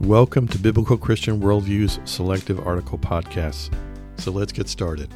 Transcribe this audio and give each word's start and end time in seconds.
Welcome 0.00 0.46
to 0.48 0.58
Biblical 0.58 0.98
Christian 0.98 1.40
Worldview's 1.40 1.98
Selective 2.04 2.64
Article 2.64 2.98
Podcasts. 2.98 3.74
So 4.18 4.30
let's 4.30 4.52
get 4.52 4.68
started. 4.68 5.08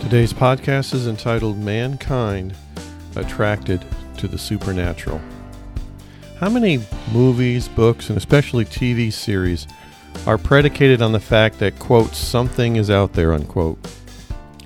Today's 0.00 0.32
podcast 0.32 0.94
is 0.94 1.08
entitled 1.08 1.58
Mankind 1.58 2.54
Attracted 3.16 3.84
to 4.18 4.28
the 4.28 4.38
Supernatural. 4.38 5.20
How 6.38 6.48
many 6.48 6.78
movies, 7.12 7.66
books, 7.66 8.10
and 8.10 8.16
especially 8.16 8.64
TV 8.64 9.12
series 9.12 9.66
are 10.24 10.38
predicated 10.38 11.02
on 11.02 11.10
the 11.10 11.20
fact 11.20 11.58
that, 11.58 11.80
quote, 11.80 12.14
something 12.14 12.76
is 12.76 12.90
out 12.90 13.14
there, 13.14 13.32
unquote, 13.32 13.78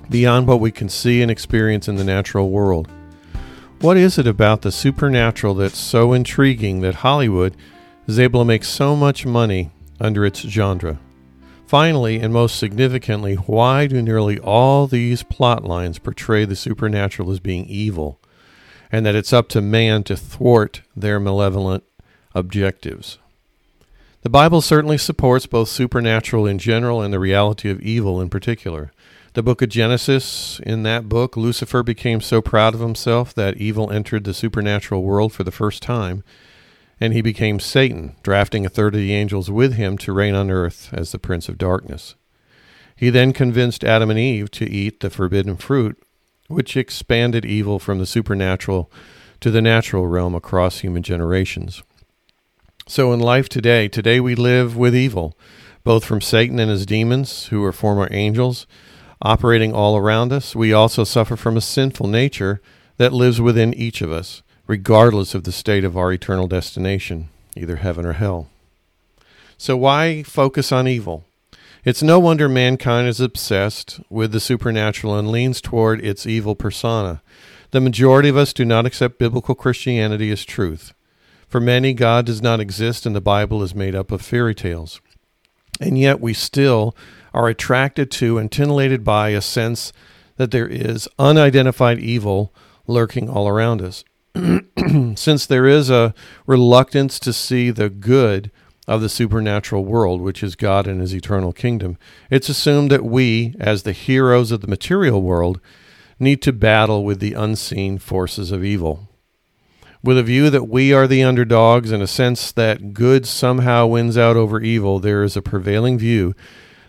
beyond 0.09 0.47
what 0.47 0.59
we 0.59 0.71
can 0.71 0.89
see 0.89 1.21
and 1.21 1.29
experience 1.29 1.87
in 1.87 1.95
the 1.95 2.03
natural 2.03 2.49
world? 2.49 2.89
What 3.81 3.97
is 3.97 4.17
it 4.17 4.27
about 4.27 4.61
the 4.61 4.71
supernatural 4.71 5.53
that's 5.53 5.77
so 5.77 6.11
intriguing 6.13 6.81
that 6.81 6.95
Hollywood 6.95 7.55
is 8.07 8.19
able 8.19 8.41
to 8.41 8.45
make 8.45 8.63
so 8.63 8.95
much 8.95 9.25
money 9.25 9.71
under 9.99 10.25
its 10.25 10.41
genre? 10.41 10.99
Finally, 11.65 12.19
and 12.19 12.33
most 12.33 12.57
significantly, 12.57 13.35
why 13.35 13.85
do 13.85 14.01
nearly 14.01 14.39
all 14.39 14.87
these 14.87 15.21
plot 15.23 15.63
lines 15.63 15.99
portray 15.99 16.43
the 16.43 16.55
supernatural 16.55 17.31
as 17.31 17.39
being 17.39 17.65
evil, 17.67 18.19
and 18.91 19.05
that 19.05 19.15
it's 19.15 19.31
up 19.31 19.47
to 19.47 19.61
man 19.61 20.03
to 20.03 20.17
thwart 20.17 20.81
their 20.95 21.19
malevolent 21.19 21.83
objectives? 22.33 23.19
The 24.23 24.29
Bible 24.29 24.61
certainly 24.61 24.97
supports 24.97 25.45
both 25.45 25.69
supernatural 25.69 26.45
in 26.45 26.59
general 26.59 27.01
and 27.01 27.13
the 27.13 27.19
reality 27.19 27.69
of 27.69 27.79
evil 27.81 28.19
in 28.19 28.29
particular. 28.29 28.91
The 29.39 29.43
book 29.43 29.61
of 29.61 29.69
Genesis, 29.69 30.59
in 30.65 30.83
that 30.83 31.07
book, 31.07 31.37
Lucifer 31.37 31.81
became 31.81 32.19
so 32.19 32.41
proud 32.41 32.73
of 32.73 32.81
himself 32.81 33.33
that 33.35 33.55
evil 33.55 33.89
entered 33.89 34.25
the 34.25 34.33
supernatural 34.33 35.01
world 35.01 35.31
for 35.31 35.45
the 35.45 35.49
first 35.49 35.81
time, 35.81 36.25
and 36.99 37.13
he 37.13 37.21
became 37.21 37.57
Satan, 37.61 38.17
drafting 38.21 38.65
a 38.65 38.69
third 38.69 38.95
of 38.95 38.99
the 38.99 39.13
angels 39.13 39.49
with 39.49 39.75
him 39.75 39.97
to 39.99 40.11
reign 40.11 40.35
on 40.35 40.51
earth 40.51 40.89
as 40.91 41.13
the 41.13 41.19
prince 41.19 41.47
of 41.47 41.57
darkness. 41.57 42.15
He 42.97 43.09
then 43.09 43.31
convinced 43.31 43.85
Adam 43.85 44.09
and 44.09 44.19
Eve 44.19 44.51
to 44.51 44.69
eat 44.69 44.99
the 44.99 45.09
forbidden 45.09 45.55
fruit, 45.55 45.97
which 46.49 46.75
expanded 46.75 47.45
evil 47.45 47.79
from 47.79 47.99
the 47.99 48.05
supernatural 48.05 48.91
to 49.39 49.49
the 49.49 49.61
natural 49.61 50.07
realm 50.07 50.35
across 50.35 50.79
human 50.79 51.01
generations. 51.01 51.81
So 52.89 53.13
in 53.13 53.21
life 53.21 53.47
today, 53.47 53.87
today 53.87 54.19
we 54.19 54.35
live 54.35 54.75
with 54.75 54.93
evil, 54.93 55.37
both 55.85 56.03
from 56.03 56.19
Satan 56.19 56.59
and 56.59 56.69
his 56.69 56.85
demons, 56.85 57.45
who 57.45 57.63
are 57.63 57.71
former 57.71 58.09
angels, 58.11 58.67
operating 59.21 59.73
all 59.73 59.97
around 59.97 60.31
us. 60.31 60.55
We 60.55 60.73
also 60.73 61.03
suffer 61.03 61.35
from 61.35 61.57
a 61.57 61.61
sinful 61.61 62.07
nature 62.07 62.61
that 62.97 63.13
lives 63.13 63.41
within 63.41 63.73
each 63.73 64.01
of 64.01 64.11
us, 64.11 64.41
regardless 64.67 65.35
of 65.35 65.43
the 65.43 65.51
state 65.51 65.83
of 65.83 65.97
our 65.97 66.11
eternal 66.11 66.47
destination, 66.47 67.29
either 67.55 67.77
heaven 67.77 68.05
or 68.05 68.13
hell. 68.13 68.47
So 69.57 69.75
why 69.75 70.23
focus 70.23 70.71
on 70.71 70.87
evil? 70.87 71.25
It's 71.85 72.03
no 72.03 72.19
wonder 72.19 72.49
mankind 72.49 73.07
is 73.07 73.21
obsessed 73.21 74.01
with 74.09 74.31
the 74.31 74.39
supernatural 74.39 75.17
and 75.17 75.31
leans 75.31 75.61
toward 75.61 76.03
its 76.03 76.25
evil 76.25 76.55
persona. 76.55 77.21
The 77.71 77.79
majority 77.79 78.29
of 78.29 78.37
us 78.37 78.51
do 78.51 78.65
not 78.65 78.85
accept 78.85 79.19
biblical 79.19 79.55
Christianity 79.55 80.31
as 80.31 80.43
truth. 80.43 80.93
For 81.47 81.59
many, 81.59 81.93
God 81.93 82.25
does 82.25 82.41
not 82.41 82.59
exist 82.59 83.05
and 83.05 83.15
the 83.15 83.21
Bible 83.21 83.63
is 83.63 83.73
made 83.73 83.95
up 83.95 84.11
of 84.11 84.21
fairy 84.21 84.53
tales. 84.53 85.01
And 85.79 85.97
yet 85.97 86.19
we 86.19 86.33
still 86.33 86.95
are 87.33 87.47
attracted 87.47 88.11
to 88.11 88.37
and 88.37 88.51
titillated 88.51 89.03
by 89.03 89.29
a 89.29 89.41
sense 89.41 89.93
that 90.37 90.51
there 90.51 90.67
is 90.67 91.07
unidentified 91.19 91.99
evil 91.99 92.53
lurking 92.87 93.29
all 93.29 93.47
around 93.47 93.81
us. 93.81 94.03
Since 95.15 95.45
there 95.45 95.67
is 95.67 95.89
a 95.89 96.13
reluctance 96.47 97.19
to 97.19 97.33
see 97.33 97.71
the 97.71 97.89
good 97.89 98.51
of 98.87 99.01
the 99.01 99.09
supernatural 99.09 99.85
world, 99.85 100.21
which 100.21 100.41
is 100.41 100.55
God 100.55 100.87
and 100.87 101.01
his 101.01 101.13
eternal 101.13 101.53
kingdom, 101.53 101.97
it's 102.29 102.49
assumed 102.49 102.89
that 102.91 103.03
we, 103.03 103.55
as 103.59 103.83
the 103.83 103.91
heroes 103.91 104.51
of 104.51 104.61
the 104.61 104.67
material 104.67 105.21
world, 105.21 105.59
need 106.19 106.41
to 106.41 106.53
battle 106.53 107.03
with 107.03 107.19
the 107.19 107.33
unseen 107.33 107.97
forces 107.97 108.51
of 108.51 108.63
evil 108.63 109.08
with 110.01 110.17
a 110.17 110.23
view 110.23 110.49
that 110.49 110.69
we 110.69 110.93
are 110.93 111.07
the 111.07 111.23
underdogs 111.23 111.91
and 111.91 112.01
a 112.01 112.07
sense 112.07 112.51
that 112.51 112.93
good 112.93 113.25
somehow 113.25 113.85
wins 113.85 114.17
out 114.17 114.37
over 114.37 114.61
evil, 114.61 114.99
there 114.99 115.23
is 115.23 115.35
a 115.35 115.41
prevailing 115.41 115.97
view 115.97 116.33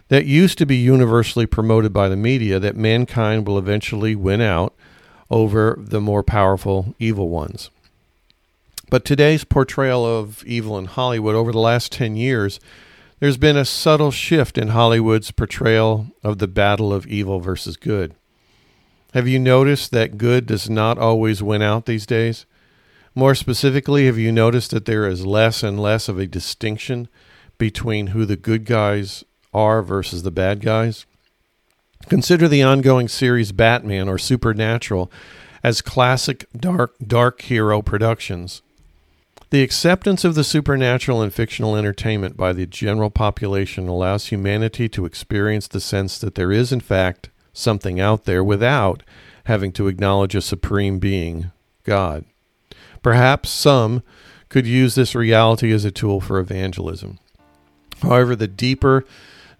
that 0.08 0.26
used 0.26 0.58
to 0.58 0.66
be 0.66 0.76
universally 0.76 1.46
promoted 1.46 1.92
by 1.92 2.08
the 2.08 2.16
media 2.16 2.58
that 2.58 2.76
mankind 2.76 3.46
will 3.46 3.58
eventually 3.58 4.14
win 4.14 4.40
out 4.40 4.74
over 5.30 5.76
the 5.78 6.00
more 6.00 6.22
powerful 6.22 6.94
evil 6.98 7.28
ones. 7.28 7.70
But 8.90 9.04
today's 9.04 9.44
portrayal 9.44 10.04
of 10.04 10.44
evil 10.44 10.76
in 10.76 10.86
Hollywood 10.86 11.36
over 11.36 11.52
the 11.52 11.60
last 11.60 11.92
10 11.92 12.16
years, 12.16 12.58
there's 13.20 13.36
been 13.36 13.56
a 13.56 13.64
subtle 13.64 14.10
shift 14.10 14.58
in 14.58 14.68
Hollywood's 14.68 15.30
portrayal 15.30 16.08
of 16.24 16.38
the 16.38 16.48
battle 16.48 16.92
of 16.92 17.06
evil 17.06 17.38
versus 17.38 17.76
good. 17.76 18.14
Have 19.14 19.28
you 19.28 19.38
noticed 19.38 19.92
that 19.92 20.18
good 20.18 20.46
does 20.46 20.68
not 20.68 20.98
always 20.98 21.42
win 21.42 21.62
out 21.62 21.86
these 21.86 22.06
days? 22.06 22.46
More 23.14 23.34
specifically, 23.34 24.06
have 24.06 24.18
you 24.18 24.30
noticed 24.30 24.70
that 24.70 24.84
there 24.84 25.06
is 25.08 25.26
less 25.26 25.62
and 25.62 25.80
less 25.80 26.08
of 26.08 26.18
a 26.18 26.26
distinction 26.26 27.08
between 27.58 28.08
who 28.08 28.24
the 28.24 28.36
good 28.36 28.64
guys 28.64 29.24
are 29.52 29.82
versus 29.82 30.22
the 30.22 30.30
bad 30.30 30.60
guys? 30.60 31.06
Consider 32.08 32.48
the 32.48 32.62
ongoing 32.62 33.08
series 33.08 33.52
Batman 33.52 34.08
or 34.08 34.16
Supernatural 34.16 35.10
as 35.62 35.82
classic 35.82 36.46
dark 36.56 36.94
dark 37.04 37.42
hero 37.42 37.82
productions. 37.82 38.62
The 39.50 39.62
acceptance 39.62 40.24
of 40.24 40.36
the 40.36 40.44
supernatural 40.44 41.22
in 41.22 41.30
fictional 41.30 41.76
entertainment 41.76 42.36
by 42.36 42.52
the 42.52 42.66
general 42.66 43.10
population 43.10 43.88
allows 43.88 44.26
humanity 44.26 44.88
to 44.90 45.04
experience 45.04 45.66
the 45.66 45.80
sense 45.80 46.18
that 46.20 46.36
there 46.36 46.52
is 46.52 46.70
in 46.70 46.80
fact 46.80 47.30
something 47.52 47.98
out 47.98 48.24
there 48.24 48.44
without 48.44 49.02
having 49.44 49.72
to 49.72 49.88
acknowledge 49.88 50.36
a 50.36 50.40
supreme 50.40 51.00
being, 51.00 51.50
God. 51.82 52.24
Perhaps 53.02 53.50
some 53.50 54.02
could 54.48 54.66
use 54.66 54.94
this 54.94 55.14
reality 55.14 55.72
as 55.72 55.84
a 55.84 55.90
tool 55.90 56.20
for 56.20 56.38
evangelism. 56.38 57.18
However, 58.02 58.34
the 58.34 58.48
deeper, 58.48 59.04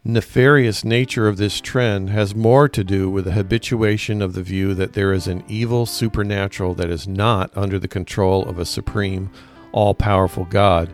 nefarious 0.05 0.85
nature 0.85 1.29
of 1.29 1.37
this 1.37 1.61
trend 1.61 2.11
has 2.11 2.35
more 2.35 2.69
to 2.69 2.83
do 2.83 3.11
with 3.11 3.27
the 3.27 3.33
habituation 3.33 4.23
of 4.23 4.33
the 4.35 4.43
view 4.43 4.75
that 4.75 4.95
there 4.95 5.13
is 5.13 5.27
an 5.27 5.45
evil 5.47 5.87
supernatural 5.87 6.75
that 6.75 6.91
is 6.91 7.07
not 7.07 7.57
under 7.57 7.79
the 7.79 7.89
control 7.89 8.45
of 8.47 8.59
a 8.59 8.65
supreme, 8.65 9.31
all 9.73 9.95
powerful 9.95 10.45
God 10.47 10.93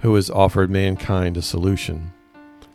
who 0.00 0.14
has 0.14 0.30
offered 0.30 0.70
mankind 0.70 1.36
a 1.36 1.42
solution. 1.42 2.12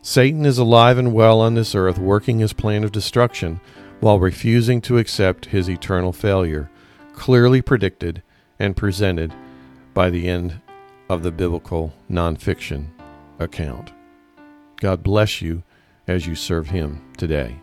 Satan 0.00 0.46
is 0.46 0.58
alive 0.58 0.98
and 0.98 1.12
well 1.12 1.40
on 1.40 1.54
this 1.54 1.74
earth, 1.74 1.98
working 1.98 2.38
his 2.38 2.52
plan 2.52 2.84
of 2.84 2.92
destruction 2.92 3.60
while 3.98 4.20
refusing 4.20 4.80
to 4.82 4.98
accept 4.98 5.46
his 5.46 5.68
eternal 5.68 6.12
failure, 6.12 6.70
clearly 7.12 7.60
predicted 7.60 8.22
and 8.58 8.76
presented 8.76 9.34
by 9.94 10.10
the 10.10 10.28
end 10.28 10.60
of 11.08 11.22
the 11.22 11.30
biblical 11.30 11.92
nonfiction 12.10 12.88
account. 13.38 13.92
God 14.80 15.02
bless 15.02 15.40
you 15.40 15.62
as 16.06 16.26
you 16.26 16.34
serve 16.34 16.68
Him 16.68 17.02
today. 17.16 17.56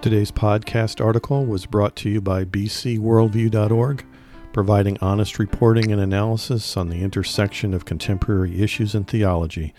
Today's 0.00 0.30
podcast 0.30 1.02
article 1.02 1.46
was 1.46 1.66
brought 1.66 1.96
to 1.96 2.10
you 2.10 2.20
by 2.20 2.44
bcworldview.org, 2.44 4.04
providing 4.52 4.98
honest 5.00 5.38
reporting 5.38 5.90
and 5.90 6.00
analysis 6.00 6.76
on 6.76 6.90
the 6.90 7.00
intersection 7.02 7.72
of 7.72 7.86
contemporary 7.86 8.60
issues 8.60 8.94
and 8.94 9.08
theology 9.08 9.72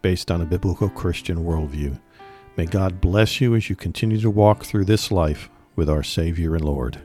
based 0.00 0.30
on 0.30 0.40
a 0.40 0.46
biblical 0.46 0.88
Christian 0.88 1.38
worldview. 1.38 1.98
May 2.56 2.66
God 2.66 3.00
bless 3.00 3.40
you 3.40 3.56
as 3.56 3.70
you 3.70 3.76
continue 3.76 4.20
to 4.20 4.30
walk 4.30 4.64
through 4.64 4.84
this 4.84 5.10
life 5.10 5.48
with 5.74 5.88
our 5.88 6.02
Savior 6.02 6.54
and 6.54 6.64
Lord. 6.64 7.00